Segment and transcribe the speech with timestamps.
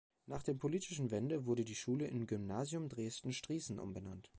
[0.25, 4.29] Nach der politischen Wende wurde die Schule in "Gymnasium Dresden-Striesen" umbenannt.